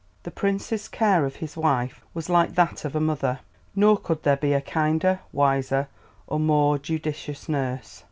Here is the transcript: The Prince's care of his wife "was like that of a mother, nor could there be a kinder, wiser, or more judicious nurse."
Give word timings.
The 0.23 0.31
Prince's 0.31 0.87
care 0.87 1.27
of 1.27 1.35
his 1.35 1.55
wife 1.55 2.03
"was 2.15 2.27
like 2.27 2.55
that 2.55 2.85
of 2.85 2.95
a 2.95 2.99
mother, 2.99 3.37
nor 3.75 3.97
could 3.99 4.23
there 4.23 4.35
be 4.35 4.53
a 4.53 4.59
kinder, 4.59 5.19
wiser, 5.31 5.89
or 6.25 6.39
more 6.39 6.79
judicious 6.79 7.47
nurse." 7.47 7.99